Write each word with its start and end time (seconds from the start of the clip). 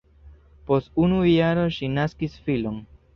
Post 0.69 0.95
unu 1.03 1.19
jaro 1.31 1.65
ŝi 1.75 1.91
naskis 1.99 2.39
filon. 2.49 2.81